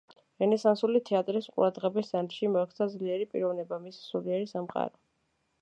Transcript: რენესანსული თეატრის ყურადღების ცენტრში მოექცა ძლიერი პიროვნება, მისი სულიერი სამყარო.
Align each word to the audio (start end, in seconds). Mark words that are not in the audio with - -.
რენესანსული 0.43 1.01
თეატრის 1.09 1.49
ყურადღების 1.57 2.09
ცენტრში 2.15 2.51
მოექცა 2.55 2.89
ძლიერი 2.97 3.31
პიროვნება, 3.35 3.81
მისი 3.87 4.03
სულიერი 4.11 4.53
სამყარო. 4.57 5.03